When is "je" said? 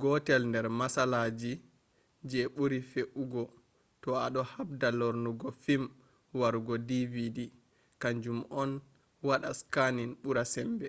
2.30-2.40